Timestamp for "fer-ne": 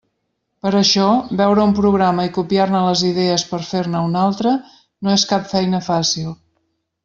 3.69-4.03